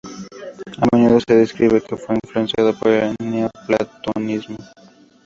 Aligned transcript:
A 0.81 0.95
menudo 0.95 1.19
se 1.19 1.35
describe 1.35 1.79
que 1.83 1.95
fue 1.95 2.15
influenciado 2.15 2.73
por 2.73 2.87
el 2.89 3.15
neoplatonismo. 3.19 4.57